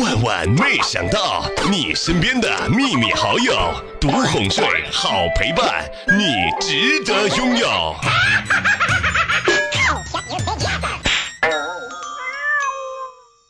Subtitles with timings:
[0.00, 3.54] 万万没想到，你身边的秘密好友，
[4.00, 7.94] 独哄睡，好陪伴，你值得拥有。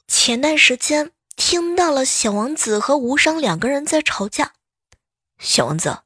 [0.06, 4.52] 前段时间听到了小王子和无伤两个人在吵架。
[5.38, 6.00] 小王子，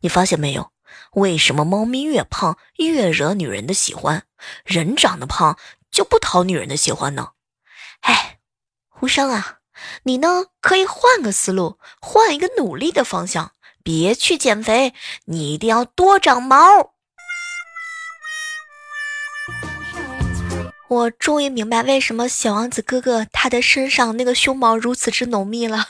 [0.00, 0.70] 你发现没有？
[1.12, 4.24] 为什么猫咪越胖越惹女人的喜欢，
[4.64, 5.58] 人长得胖
[5.90, 7.30] 就不讨女人的喜欢呢？
[8.02, 8.38] 哎，
[9.00, 9.58] 无伤啊，
[10.04, 13.52] 你呢可以换个思路，换一个努力的方向，
[13.82, 14.94] 别去减肥，
[15.26, 16.92] 你一定要多长毛。
[20.88, 25.86] 我终于明白为什么小王子哥哥他的身上那个胸毛如此之浓密了。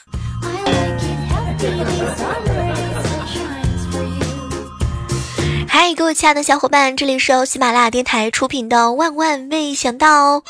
[5.66, 10.40] 嗨，各位亲爱的小伙伴，这里是由喜马拉雅电台出品的《万万没想到》，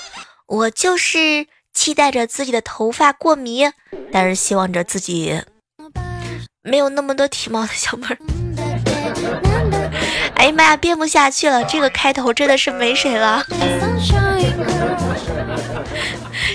[0.47, 3.73] 我就是期待着自己的头发过敏，
[4.12, 5.42] 但是希望着自己
[6.62, 8.19] 没有那么多体毛的小妹儿。
[10.34, 13.45] 哎呀妈呀，编不下去了，这个开头真的是没谁了。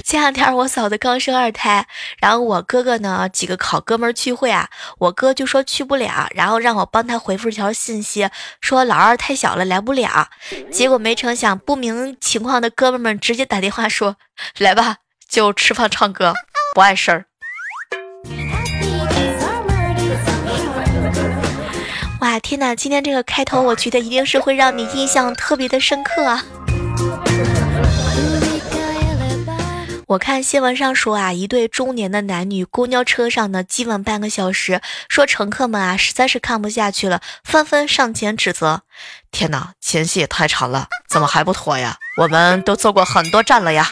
[0.04, 1.86] 前两天我嫂子刚生二胎，
[2.20, 8.30] 然后我哥哥呢几个好哥们聚会啊，我哥就说去不了，然后让我帮他回复一条信息，
[8.62, 10.30] 说老二太小了来不了。
[10.72, 14.16] 结果没成想，不明情况的哥们们直接打电话说
[14.58, 14.98] 来吧，
[15.30, 16.34] 就吃饭唱歌，
[16.74, 17.26] 不碍事儿。
[22.22, 26.44] 哇天哪，今天这个开头，我觉得一定是会让你印象特别的深刻啊。
[30.08, 38.84] 我看新闻上说啊，一对中年的男女公交车上呢，激吻半个小时，说乘客们啊实在是看不下去了，纷纷上前指责。
[39.32, 41.98] 天哪，前戏也太长了，怎么还不脱呀？
[42.18, 43.92] 我们都坐过很多站了呀。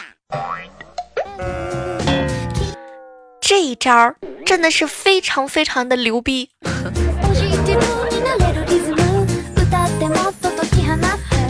[3.46, 4.14] 这一招
[4.46, 6.48] 真的是非常非常的牛逼。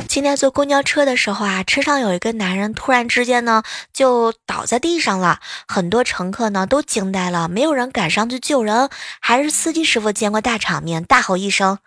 [0.08, 3.62] 今天坐公交车的时候啊，车上有一个男人突然之间呢
[3.92, 5.38] 就倒在地上了，
[5.68, 8.90] 很多乘客呢都惊呆了，没有人敢上去救人。
[9.20, 11.78] 还是司机师傅见过大场面，大吼一声：“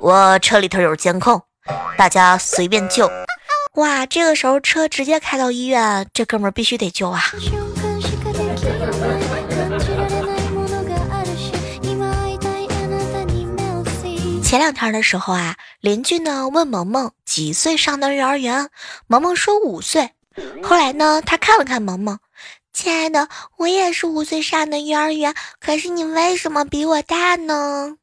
[0.00, 1.42] 我车里头有监控，
[1.98, 3.10] 大家随便救！”
[3.76, 7.20] 哇，这个时候车直接开到医院，这哥们儿必须得救啊！
[14.50, 18.68] 前两天的时候啊，邻居呢问萌萌几岁上的幼儿园，
[19.06, 20.10] 萌萌说五岁。
[20.60, 22.18] 后来呢，他看了看萌萌，
[22.72, 23.28] 亲爱的，
[23.58, 27.94] 我也是五岁上的幼儿园，可是你为什么比我大呢？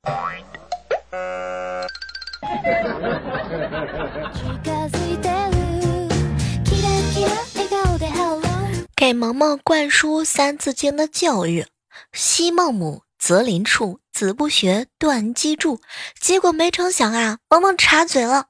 [8.95, 11.65] 给萌萌灌输《三字经》的教育，
[12.13, 13.01] 昔孟母。
[13.19, 15.79] 择邻处，子不学，断机杼。
[16.19, 18.45] 结果没成想啊，萌萌插嘴了：“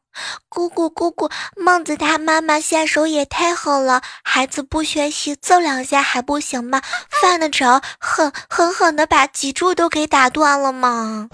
[0.50, 6.82] 姑姑，姑姑，孟子他妈妈下手也太狠了，孩子不学习，揍两下还不行吗？
[7.10, 11.30] 犯得着狠狠狠的把脊柱都给打断了吗？”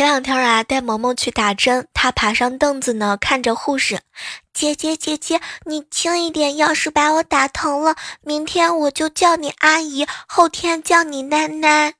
[0.00, 4.00] 前两天啊，带萌萌去打针，她爬上凳子呢，看着护士，
[4.54, 11.92] 姐姐姐姐，你轻一点，要是把我打疼了，明天我就叫你阿姨，后天叫你奶奶。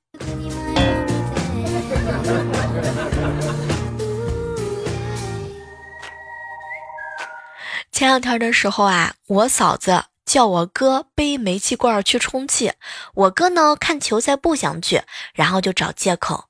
[7.93, 12.73] 前两天的时候啊，我嫂子叫我哥背煤气罐去充气，
[13.13, 15.03] 我哥呢看球赛不想去，
[15.35, 16.45] 然后就找借口，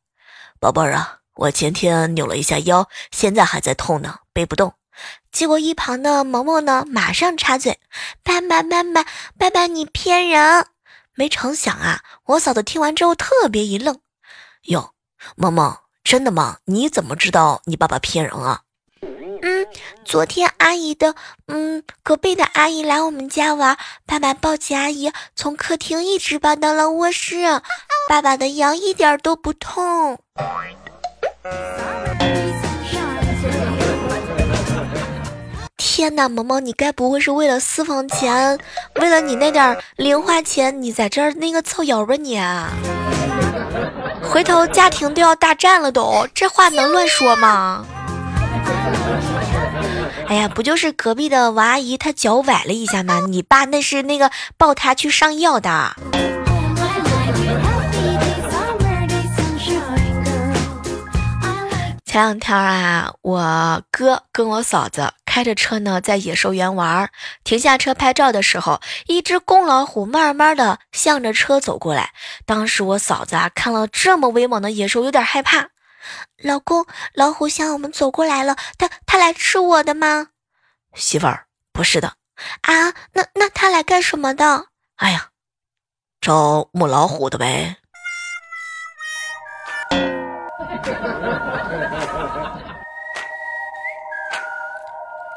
[0.60, 1.16] 宝贝儿啊。
[1.36, 4.74] 我前天扭了一下腰，现在还在痛呢，背不动。
[5.32, 7.78] 结果一旁的萌萌呢，马上插嘴
[8.22, 9.04] ：“爸爸，爸爸，
[9.38, 10.66] 爸爸，你骗人！”
[11.14, 14.00] 没成想啊，我嫂子听完之后特别一愣
[14.68, 14.92] ：“哟，
[15.36, 16.58] 萌萌，真的吗？
[16.64, 18.62] 你怎么知道你爸爸骗人啊
[19.42, 19.66] ？”“嗯，
[20.04, 21.14] 昨天阿姨的，
[21.46, 27.62] 嗯，隔壁的阿姨来我们家玩，爸爸抱起阿姨，从客厅一直抱到了卧室，
[28.08, 30.18] 爸爸的腰一点都不痛。”
[35.76, 38.58] 天哪，萌萌，你该不会是为了私房钱，
[38.94, 42.40] 为了你那点零花钱，你在这儿那个凑友吧你？
[44.22, 47.84] 回头家庭都要大战了都，这话能乱说吗？
[50.26, 53.20] 哎呀，不就是隔壁的王阿姨她脚崴了一下吗？
[53.28, 55.94] 你爸那是那个抱她去上药的。
[62.10, 67.08] 前两天啊，我哥跟我嫂子开着车呢，在野兽园玩，
[67.44, 72.10] 停下车拍照的时候，一只公老虎慢慢的向着车走过来。
[72.44, 75.68] 当时我嫂子啊，看了这么威猛的野兽，有点害怕。
[76.42, 76.84] 老公，
[77.14, 80.30] 老虎向我们走过来了，它它来吃我的吗？
[80.96, 82.14] 媳妇儿，不是的。
[82.62, 84.64] 啊，那那它来干什么的？
[84.96, 85.28] 哎呀，
[86.20, 87.76] 找母老虎的呗。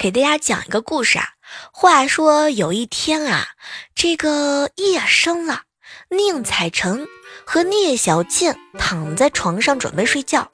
[0.04, 1.30] 给大家讲一个故事啊。
[1.72, 3.46] 话说有一天啊，
[3.94, 5.62] 这个夜深了，
[6.10, 7.08] 宁采臣
[7.46, 10.52] 和聂小倩躺在床上准备睡觉。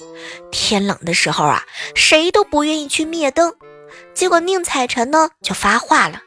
[0.53, 1.67] 天冷的时候啊，
[1.97, 3.53] 谁都不愿意去灭灯。
[4.15, 6.23] 结果宁采臣呢就发话了：“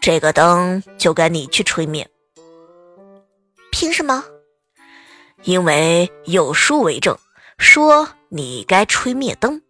[0.00, 2.08] 这个灯就该你去吹灭。”
[3.70, 4.24] 凭什么？
[5.42, 7.18] 因为有书为证，
[7.58, 9.60] 说你该吹灭灯。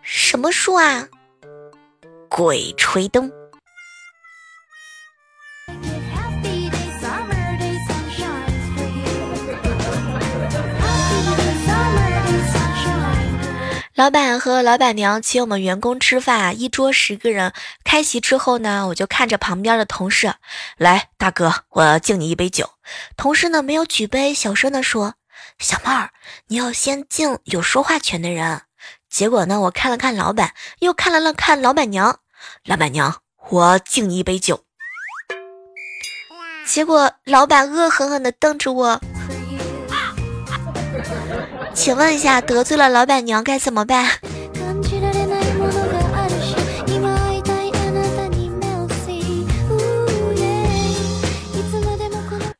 [0.00, 1.06] 什么书啊？
[2.28, 3.30] 鬼吹灯。
[13.94, 17.52] 老板和老板娘请我们员工吃饭，一桌十个人。
[17.82, 20.34] 开席之后呢，我就看着旁边的同事，
[20.76, 22.70] 来，大哥，我敬你一杯酒。
[23.16, 25.14] 同事呢没有举杯，小声的说
[25.58, 26.10] ：“小妹儿，
[26.46, 28.62] 你要先敬有说话权的人。”
[29.10, 32.20] 结果呢，我看了看老板，又看了了看老板娘。
[32.64, 33.16] 老板娘，
[33.50, 34.64] 我敬你一杯酒。
[36.66, 39.00] 结果老板恶狠狠地瞪着我。
[41.74, 44.06] 请问一下，得罪了老板娘该怎么办？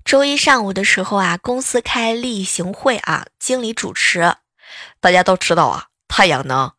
[0.05, 4.37] 周一上午的时候啊，公司开例行会啊，经理主持。
[5.01, 6.73] 大家都知道啊，太阳呢，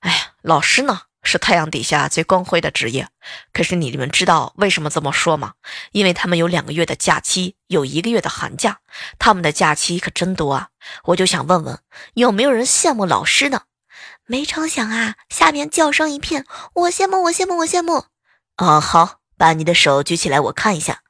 [0.00, 1.02] 哎呀，老师呢？
[1.26, 3.08] 是太阳底下最光辉的职业，
[3.50, 5.54] 可是你们知道为什么这么说吗？
[5.92, 8.80] 因为他们有两个月的假期，有一个月的寒假，
[9.18, 10.68] 他们的假期可真多啊！
[11.04, 11.78] 我就想问问，
[12.12, 13.62] 有没有人羡慕老师呢？
[14.26, 16.44] 没成想啊，下面叫声一片，
[16.74, 18.04] 我羡慕，我羡慕，我羡慕。
[18.56, 21.00] 啊，好，把你的手举起来，我看一下。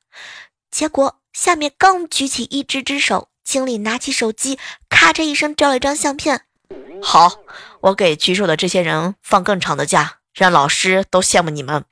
[0.71, 6.43] 结果下面刚举起一只只手，经理拿起手机，咔嚓一声照了一张相片。
[7.03, 7.33] 好，
[7.81, 11.85] 我给举手的这些人放更长的假，让老师都羡慕你们。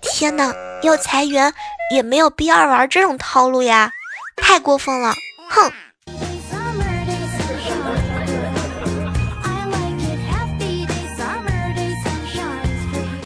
[0.00, 1.52] 天哪，要裁员
[1.92, 3.90] 也没有必要玩这种套路呀，
[4.36, 5.14] 太过分了！
[5.50, 5.72] 哼。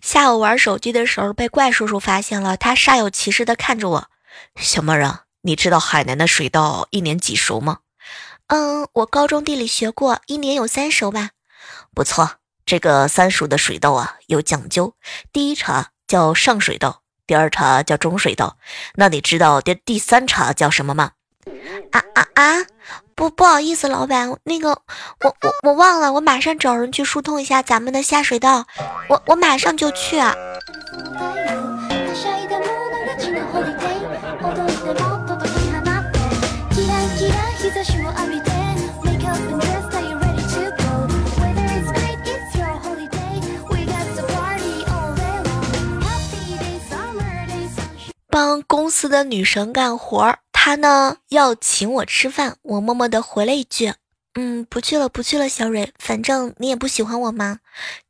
[0.02, 4.08] 下午玩手机的时候被怪叔叔发现了，他煞有其事的看着我
[4.56, 7.78] ：“小妹儿啊，你知道海南的水稻一年几熟吗？”
[8.48, 11.30] 嗯，我高中地理学过，一年有三熟吧？
[11.94, 12.32] 不错，
[12.64, 14.94] 这个三熟的水稻啊有讲究。
[15.32, 18.56] 第一茬叫上水稻，第二茬叫中水稻。
[18.94, 21.12] 那你知道第第三茬叫什么吗？
[21.92, 22.66] 啊啊啊！
[23.14, 28.66] 不不好意思，老板，那个我我我忘了，我马上找人去疏通一下咱们的下水道，
[29.08, 30.34] 我我马上就去啊。
[48.40, 53.94] 帮公司的女神干活，她呢要请我吃饭，我默默的回了一句
[54.38, 57.58] ：“嗯，不去了，不去了。”小蕊，反正你也不喜欢我吗？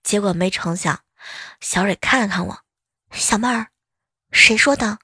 [0.03, 1.01] 结果没成想，
[1.63, 2.59] 小蕊看了看我，
[3.11, 3.69] 小妹儿，
[4.31, 4.99] 谁说的？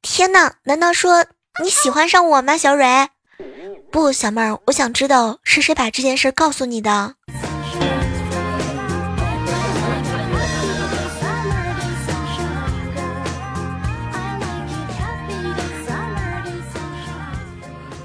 [0.00, 1.26] 天哪，难道说
[1.62, 2.56] 你喜欢上我吗？
[2.56, 3.10] 小蕊，
[3.90, 7.16] 不，小妹儿，我想知道是谁把这件事告诉你的。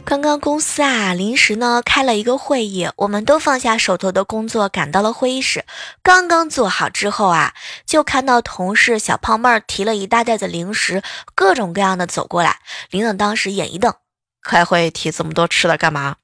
[0.10, 5.66] 刚刚公司啊，临时呢开了一个会议，我们都放下手头的工作，赶到了会议室。
[6.02, 7.54] 刚刚坐好之后啊，
[7.86, 11.04] 就看到同事小胖妹儿提了一大袋子零食，
[11.36, 12.60] 各种各样的走过来。
[12.90, 13.94] 领导当时眼一瞪，
[14.42, 16.16] 开会提这么多吃的干嘛？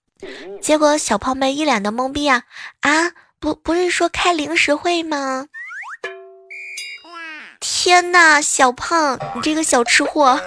[0.62, 2.44] 结果小胖妹一脸的懵逼啊
[2.80, 3.12] 啊，
[3.42, 5.48] 不不是说开零食会吗？
[7.60, 10.40] 天呐，小胖，你这个小吃货！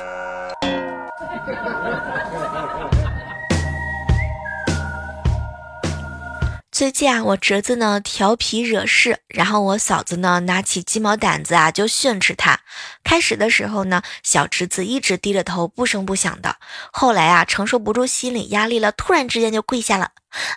[6.77, 12.61] 最近啊，我侄子呢调皮惹事，然后我嫂子呢拿起鸡毛掸子啊就训斥他。
[13.03, 16.57] 开始的时候呢，小侄子一直低着头不声不响的，
[16.93, 20.11] 后来啊承受不住心理压力了，突然之间就跪下了。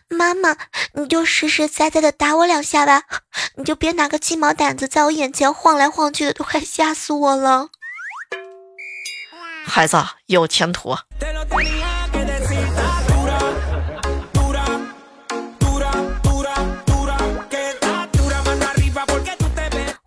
[0.10, 0.58] 妈妈，
[0.92, 3.04] 你就实实在在的打我两下吧，
[3.56, 7.70] 你就别拿个鸡毛掸子在我眼前晃来晃去的，都快吓死我了。
[9.66, 9.96] 孩子
[10.26, 10.98] 有前途。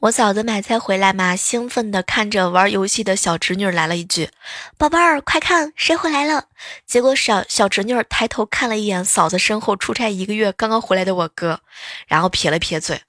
[0.02, 4.30] 我嫂子买菜回来嘛，兴奋地看着玩游戏的小侄女，来了一句
[4.76, 6.46] ：“宝贝儿，快看，谁回来了？”
[6.84, 11.60] 结果小小侄女抬头看了一眼嫂子身后出差一个月刚刚回来的我哥，
[12.08, 13.00] 然后撇了撇嘴：“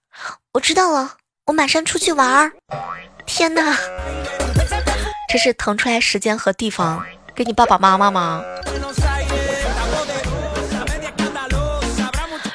[0.54, 1.16] 我知道了，
[1.48, 2.52] 我马上出去玩。”
[3.26, 3.76] 天哪，
[5.28, 8.44] 这是腾出来时间和地方给你爸爸妈妈吗？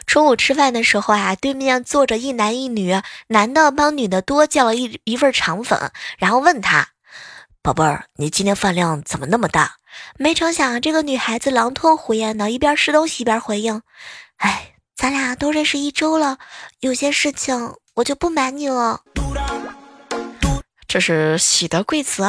[0.09, 2.99] 中午吃饭的时候啊，对面坐着一男一女，
[3.29, 6.89] 男的帮女的多叫了一一份肠粉，然后问他
[7.63, 9.77] ：“宝贝儿，你今天饭量怎么那么大？”
[10.17, 13.83] 没成想这个女孩子狼吞虎咽的，一边吃东西一边回应
[14.39, 16.39] ：“哎，咱俩都认识一周了，
[16.81, 19.03] 有些事情我就不瞒你了。”
[20.89, 22.23] 这是喜得贵子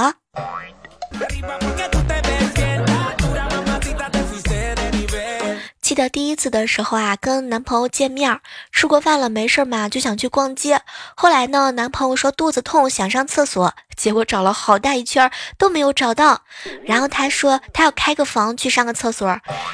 [6.03, 8.39] 得第一次的时候啊，跟男朋友见面，
[8.71, 10.81] 吃过饭了没事嘛，就想去逛街。
[11.15, 16.41] 后来呢，男朋友说肚子痛，想上厕所，结果找了好大一圈都没有找到。
[16.85, 19.27] 然后他说他要开个房去上个厕所。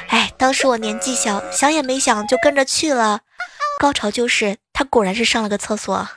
[0.08, 3.20] 哎，当时我年纪小，想也没想就跟着去了。
[3.78, 6.08] 高潮就是他果然是上了个厕所。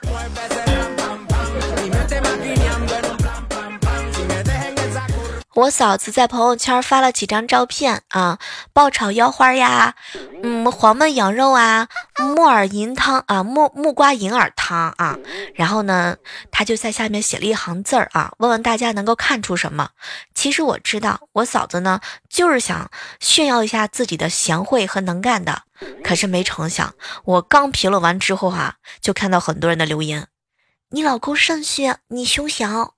[5.60, 8.38] 我嫂子在朋友圈发了几张照片啊，
[8.72, 9.94] 爆炒腰花呀，
[10.42, 11.86] 嗯，黄焖羊肉啊，
[12.16, 15.18] 木耳银汤啊，木木瓜银耳汤啊。
[15.54, 16.16] 然后呢，
[16.50, 19.90] 他就在下面写了一行字儿啊，问问大家能够看出什么。
[20.34, 22.00] 其实我知道，我嫂子呢
[22.30, 22.90] 就是想
[23.20, 25.64] 炫耀一下自己的贤惠和能干的。
[26.02, 30.28] 可是没成想，我刚评论完之后哈，就看到很多人的留言：
[30.88, 32.94] 你老公肾虚，你胸小。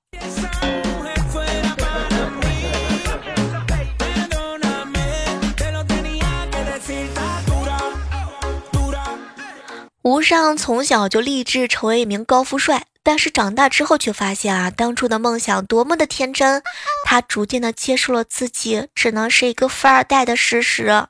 [10.03, 16.61] 吴尚从小就立志成为一名高富帅，但是长大之后却发现啊，当初的梦想多么的天真。
[17.05, 21.07] 他逐渐的接受了自己只能是一个富二代的事实。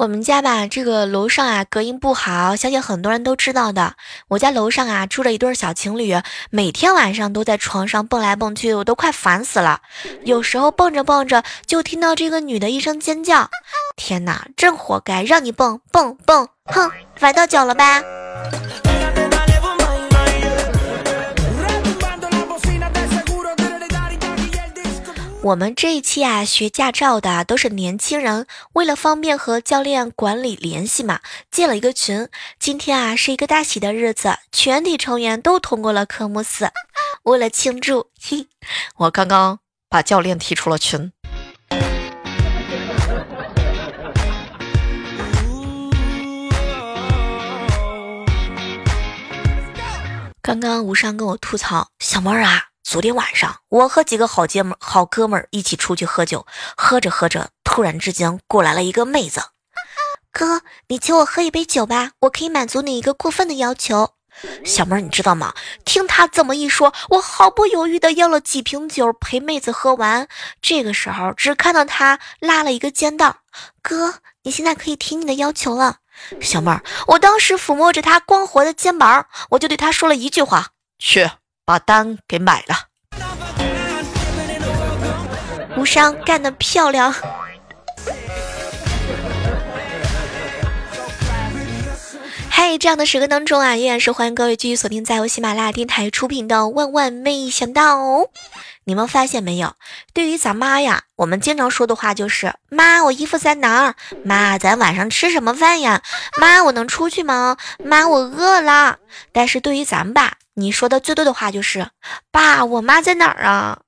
[0.00, 3.96] 我们家吧，这个楼上啊，隔音不好，相信很多人都知道的。
[4.28, 9.82] 我家楼上啊，住着一对小情侣，每天晚上都在床上蹦来蹦去，我都快烦死了。
[10.24, 13.50] 有时候蹦着蹦着，就听到这个女的一声尖叫，
[13.94, 18.00] 天哪，真活该，让你蹦蹦蹦，哼，崴到脚了吧？
[25.42, 31.20] 我们这一期啊，学驾照的都是年轻人，为了方便和教练管理联系嘛，
[31.50, 32.28] 建了一个群。
[32.58, 36.70] 今天啊，是一个大喜的日子，全体成员都通过了科目四。
[37.22, 38.10] 为了庆祝，
[38.96, 41.10] 我刚刚把教练踢出了群。
[50.42, 52.69] 刚刚无伤跟我吐槽，小妹儿啊。
[52.82, 56.44] 昨天晚上，我和几个好姐们、好哥们儿一起出去喝酒，
[56.76, 59.40] 喝着喝着，突然之间过来了一个妹子。
[60.32, 64.14] 哥，你请我喝一杯酒吧，我可以满足你一个过分的要求。
[64.64, 65.54] 小妹儿，你知道吗？
[65.84, 70.26] 听他这么一说，我毫不犹豫的要了几瓶酒陪妹子喝完。
[70.60, 73.36] 这个时候，只看到他拉了一个肩带。
[73.82, 75.98] 哥，你现在可以提你的要求了。
[76.40, 81.30] 小妹儿，我当时抚摸着他光滑的肩膀，我就对他说了一句话：去。
[81.64, 82.88] 把单给买了，
[85.76, 87.14] 无伤干的漂亮。
[92.70, 97.98] 在，这样的时刻当中啊，依然是欢迎各位继续锁定在由喜马拉雅电台出品的《万万没想到》。
[98.84, 99.74] 你们发现没有？
[100.14, 103.96] 对于咱妈呀，我们经常说的话就是：“妈，我衣服在哪儿？
[104.24, 106.00] 妈，咱晚上吃什么饭呀？
[106.38, 107.56] 妈，我能出去吗？
[107.84, 108.98] 妈，我饿了。”
[109.32, 111.88] 但是对于咱爸，你说的最多的话就是
[112.30, 113.80] ：“爸，我妈在哪儿啊？”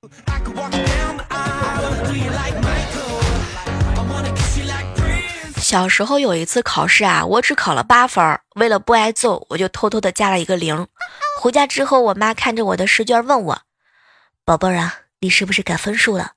[5.73, 10.87] 小时候有一次考试啊，我只考了八分，为了不挨揍，我就偷偷的加了一个零。
[11.41, 13.63] 回家之后，我妈看着我的试卷问我。
[14.45, 16.33] 宝贝儿啊，你是不是改分数了？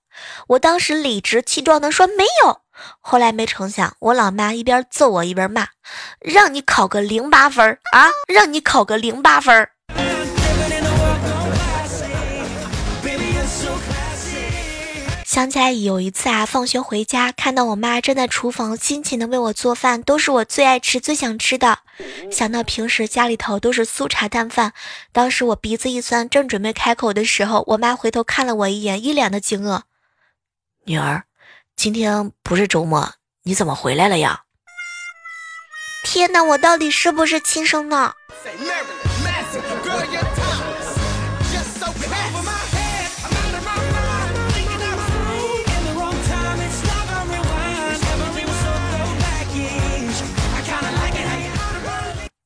[0.47, 2.61] 我当时理直气壮的说没有。
[3.01, 5.67] 后来没成想，我老妈一边揍我一边骂
[6.23, 8.07] ：“让你考个零八分啊！
[8.29, 9.67] 让你考个零八分。”
[15.35, 21.79] 想起来有一次啊，放学回家看到我妈正在厨房辛勤的为我做饭，都是我最爱吃、最想吃的。
[22.31, 24.71] 想到平时家里头都是粗茶淡饭，
[25.11, 29.81] 当时我鼻子一酸，正准备开口的时候，我妈回头看了我一眼，一脸的惊愕
[30.87, 31.25] ：“女儿，
[31.75, 34.43] 今天不是周末，你怎么回来了呀？”
[36.05, 38.15] 天哪，我到底是不是亲生的？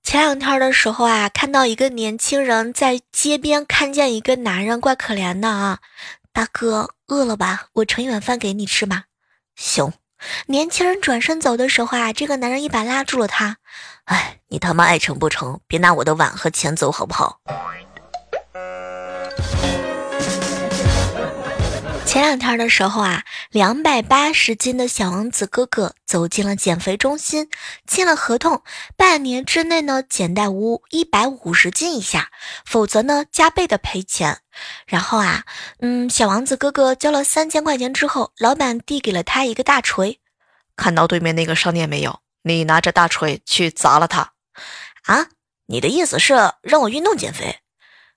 [0.09, 5.77] 前两天的时候啊，看到一个年轻人在街边看见一个男人，怪可怜的啊。
[6.33, 7.67] 大哥，饿了吧？
[7.73, 9.03] 我盛一碗饭给你吃吧。
[9.55, 9.93] 行。
[10.47, 13.57] 年轻人转身走的时候啊，这个男人一把拉住了他。
[14.05, 15.59] 哎，你他妈爱成不成？
[15.67, 17.39] 别拿我的碗和钱走好不好？
[22.07, 27.49] 前两天的时候啊，两百八十斤的小王子哥哥走进了减肥中心，
[27.87, 28.61] 签了合同，
[28.95, 32.29] 半年之内呢减到五一百五十斤以下，
[32.63, 34.41] 否则呢加倍的赔钱。
[34.85, 35.45] 然后啊，
[35.79, 40.19] 嗯，小王子哥哥交了三千块钱之后，老板递给了他一个大锤。
[40.75, 42.19] 看到对面那个商店没有？
[42.43, 44.33] 你拿着大锤去砸了他。
[45.05, 45.25] 啊，
[45.65, 47.57] 你的意思是让我运动减肥？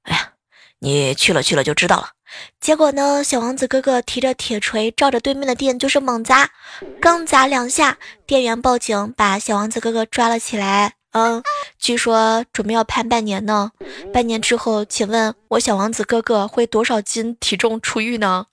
[0.03, 0.33] 哎呀，
[0.81, 2.11] 你去了去了就知道了。
[2.61, 3.23] 结果呢？
[3.25, 6.51] 小王子哥哥提着铁锤，照着对面的店就是猛砸。
[7.01, 10.95] 刚砸两下，店员报警，把小王子哥哥抓了起来。
[11.13, 11.43] 嗯，
[11.79, 13.71] 据说准备要判半年呢。
[14.13, 18.47] 半年之后，请问我小王子哥哥会多少斤体重出狱呢？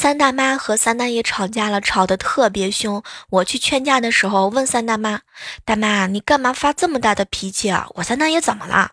[0.00, 3.02] 三大妈和三大爷吵架了，吵得特别凶。
[3.30, 5.22] 我去劝架的时候，问三大妈
[5.66, 7.88] ：“大妈，你干嘛发这么大的脾气啊？
[7.96, 8.92] 我三大爷怎么了？”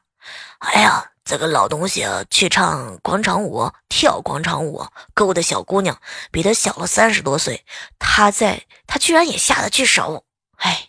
[0.58, 4.84] 哎呀，这个老东西去唱广场舞，跳广场舞，
[5.14, 5.96] 勾搭小姑娘，
[6.32, 7.64] 比他小了三十多岁。
[8.00, 10.24] 他在，他居然也下得去手。
[10.58, 10.88] 哎，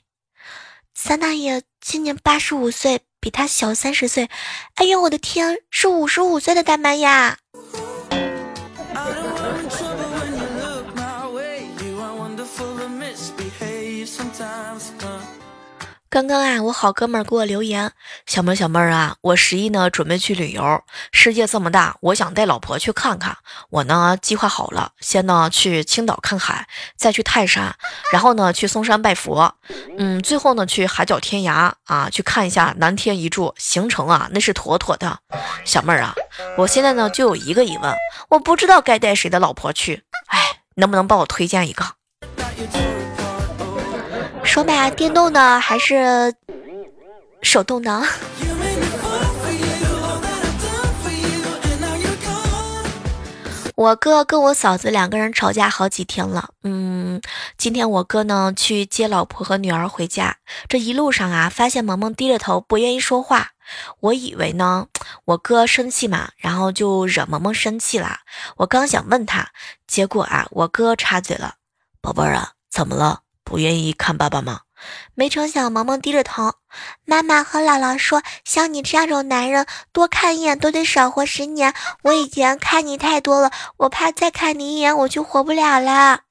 [0.95, 4.31] 三大爷今年八十五岁，比他小三十岁。
[4.77, 7.37] 哎呦，我的天，是五十五岁的大妈呀！
[16.17, 17.93] 刚刚啊，我好哥们儿给我留言，
[18.25, 23.37] 小妹儿小妹儿啊，我十一呢准备去旅游，世界这么大，我想带老婆去看看。
[23.69, 27.75] 我呢计划好了，先呢去青岛看海，再去泰山，
[28.11, 29.57] 然后呢去嵩山拜佛，
[29.99, 33.55] 嗯，最后呢去海角天涯啊，去看一下南天一柱。
[33.59, 35.19] 行程啊，那是妥妥的。
[35.67, 36.15] 小妹儿啊，
[36.57, 37.95] 我现在呢就有一个疑问，
[38.31, 41.85] 我不知道该带谁的老婆去，哎，能不能帮我推荐一个？
[44.47, 46.33] 说吧，电动的还是
[47.43, 48.03] 手动的？
[53.77, 56.49] 我哥跟我嫂子两个人吵架好几天了。
[56.63, 57.21] 嗯，
[57.59, 63.51] 今天我哥呢去接老婆和女儿回家，这一路上啊，发现萌萌低着头不愿意说话。
[64.01, 64.87] 我以为呢，
[65.27, 68.21] 我哥生气嘛，然后就惹萌萌生气了。
[68.57, 69.51] 我刚想问他，
[69.87, 71.57] 结果啊，我哥插嘴了
[72.01, 74.63] ：“宝贝儿啊，怎么了？”不愿意看爸爸吗？
[75.15, 76.55] 没成想，萌萌低着头。
[77.05, 81.73] 妈妈和姥姥说，像你这样种男人，多看一眼都得少活十年。
[82.03, 86.23] 我以前看你太多了，我怕再看你一眼，我就活不了了。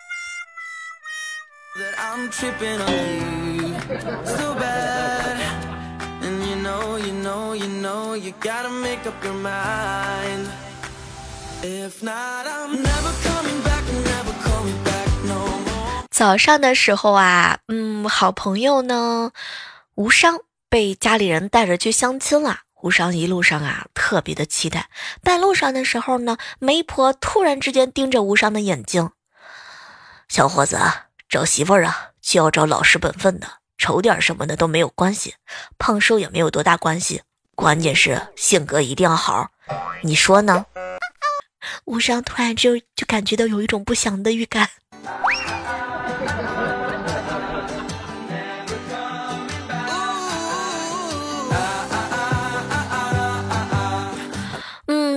[16.16, 19.34] 早上的时候啊，嗯，好朋友呢，
[19.96, 22.62] 无伤被家里人带着去相亲了。
[22.82, 24.88] 无伤一路上啊，特别的期待。
[25.22, 29.12] 半路上的时候呢，媒婆突然之间盯着无伤的眼睛
[30.30, 30.80] ：“小伙子，
[31.28, 33.48] 找媳妇儿啊，就要找老实本分的，
[33.78, 35.36] 丑点什么的都没有关系，
[35.78, 37.24] 胖瘦也没有多大关系，
[37.56, 39.50] 关键是性格一定要好。
[40.02, 40.66] 你说呢？”
[41.84, 44.70] 无伤突然就就感觉到有一种不祥的预感。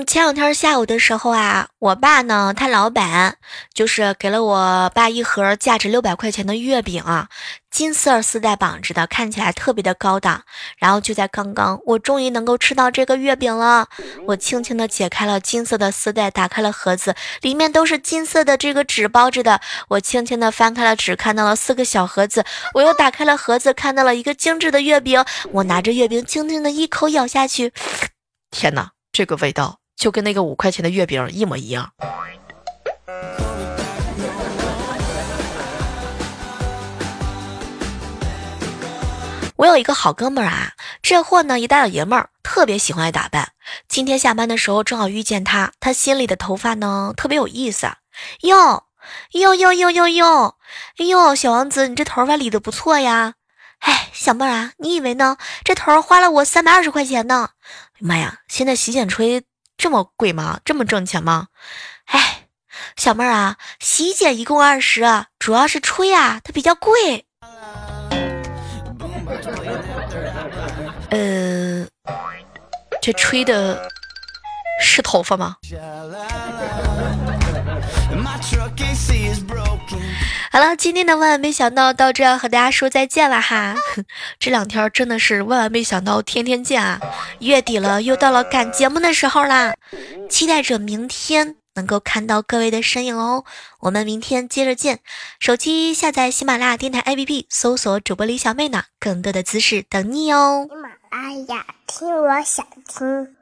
[0.08, 3.36] 前两天下午的时候啊，我爸呢，他老板
[3.74, 7.28] 就是给了我爸一盒价值六百块钱的月饼啊，
[7.70, 10.44] 金色丝带绑着的，看起来特别的高档。
[10.78, 13.88] 然后就在刚刚，我终于能够吃到这个月饼了。
[14.26, 19.60] 我轻轻的解开了金色的丝带，打开了盒子，里面都是金色的这个纸包着的。
[19.88, 22.46] 我轻轻的翻开了纸，看到了四个小盒子。
[22.72, 25.22] 我又打开了盒子，看到了一个精致的月饼。
[25.52, 27.74] 我拿着月饼，轻轻的一口咬下去，
[28.50, 29.80] 天哪，这个味道！
[29.98, 31.92] 就跟那个五块钱的月饼一模一样。
[39.56, 40.70] 我有一个好哥们儿啊，
[41.02, 43.50] 这货呢一大老爷们儿，特别喜欢爱打扮。
[43.88, 47.88] 今天下班的时候正好遇见他，他心里的头发呢特别有意思。
[48.42, 48.84] 哟
[49.32, 50.54] 哟哟哟哟哟，
[50.98, 53.34] 哎呦，小王子，你这头发理的不错呀。
[53.80, 55.38] 哎，小妹儿啊，你以为呢？
[55.64, 57.50] 这头花了我三百二十块钱呢。
[57.98, 59.42] 妈呀，现在洗剪吹。
[59.78, 60.58] 这么贵吗？
[60.64, 61.46] 这么挣钱吗？
[62.06, 62.48] 哎，
[62.96, 65.04] 小妹儿啊，洗剪一共二十，
[65.38, 67.24] 主要是吹啊，它比较贵。
[71.10, 71.86] 呃，
[73.00, 73.88] 这吹的
[74.82, 75.56] 是头发吗？
[80.50, 83.76] 好了，今天的万万没想到到这要和大家说再见了哈。
[84.40, 87.00] 这两天真的是万万没想到，天天见啊！
[87.40, 89.74] 月底了，又到了赶节目的时候啦，
[90.30, 93.44] 期待着明天能够看到各位的身影哦。
[93.80, 95.00] 我们明天接着见，
[95.38, 100.66] 手机下载喜马拉雅电台 APP，搜索主播李小妹呢，更多的姿势等你哦。
[100.68, 103.37] 喜马拉雅听，我想听。